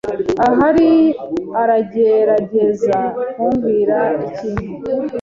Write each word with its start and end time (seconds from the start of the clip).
Ahari 0.47 0.91
aragerageza 1.61 2.99
kumbwira 3.33 3.97
ikintu. 4.27 4.69